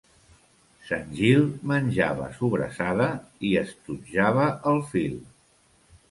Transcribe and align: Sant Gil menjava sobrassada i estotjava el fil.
Sant 0.85 1.09
Gil 1.17 1.43
menjava 1.71 2.29
sobrassada 2.37 3.09
i 3.49 3.51
estotjava 3.61 4.47
el 4.73 4.81
fil. 4.95 5.13